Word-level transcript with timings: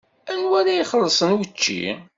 Anwa 0.31 0.55
ara 0.59 0.71
ixellṣen 0.83 1.29
učči? 1.43 1.83